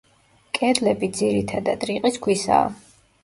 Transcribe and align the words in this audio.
კედლები, 0.59 1.09
ძირითადად, 1.19 1.85
რიყის 1.91 2.17
ქვისაა. 2.25 2.73